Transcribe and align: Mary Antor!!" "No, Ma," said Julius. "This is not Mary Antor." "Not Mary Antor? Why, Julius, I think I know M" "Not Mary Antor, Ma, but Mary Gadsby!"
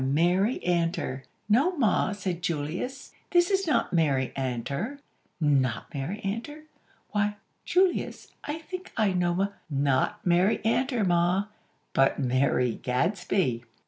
Mary 0.03 0.59
Antor!!" 0.65 1.25
"No, 1.47 1.77
Ma," 1.77 2.11
said 2.13 2.41
Julius. 2.41 3.11
"This 3.29 3.51
is 3.51 3.67
not 3.67 3.93
Mary 3.93 4.33
Antor." 4.35 4.97
"Not 5.39 5.93
Mary 5.93 6.19
Antor? 6.25 6.63
Why, 7.11 7.35
Julius, 7.65 8.29
I 8.43 8.57
think 8.57 8.93
I 8.97 9.13
know 9.13 9.39
M" 9.39 9.49
"Not 9.69 10.25
Mary 10.25 10.57
Antor, 10.65 11.05
Ma, 11.05 11.43
but 11.93 12.17
Mary 12.17 12.79
Gadsby!" 12.81 13.63